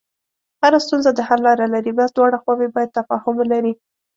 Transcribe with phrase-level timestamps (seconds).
[0.61, 3.73] هره ستونزه د حل لاره لري، بس دواړه خواوې باید تفاهم ولري.